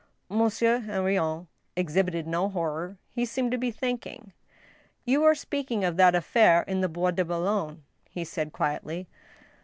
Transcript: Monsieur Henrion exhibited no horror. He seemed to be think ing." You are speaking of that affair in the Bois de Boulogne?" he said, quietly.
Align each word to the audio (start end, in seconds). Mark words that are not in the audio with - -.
Monsieur 0.29 0.79
Henrion 0.79 1.45
exhibited 1.75 2.25
no 2.25 2.49
horror. 2.49 2.97
He 3.11 3.23
seemed 3.23 3.51
to 3.51 3.57
be 3.59 3.69
think 3.69 4.07
ing." 4.07 4.33
You 5.05 5.23
are 5.25 5.35
speaking 5.35 5.83
of 5.83 5.95
that 5.97 6.15
affair 6.15 6.63
in 6.63 6.81
the 6.81 6.89
Bois 6.89 7.11
de 7.11 7.23
Boulogne?" 7.23 7.83
he 8.09 8.23
said, 8.23 8.51
quietly. 8.51 9.07